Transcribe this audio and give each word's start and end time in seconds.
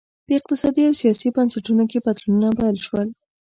په 0.25 0.31
اقتصادي 0.39 0.81
او 0.89 0.93
سیاسي 1.01 1.27
بنسټونو 1.35 1.83
کې 1.91 2.03
بدلونونه 2.05 2.49
پیل 2.59 2.77
شول 2.85 3.07